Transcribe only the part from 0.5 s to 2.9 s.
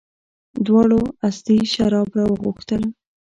دواړو استي شراب راوغوښتل.